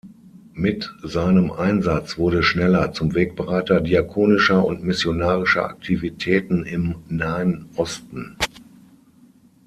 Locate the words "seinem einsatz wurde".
1.03-2.41